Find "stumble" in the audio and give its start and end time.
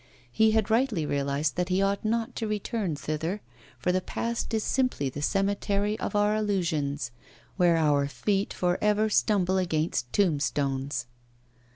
9.09-9.59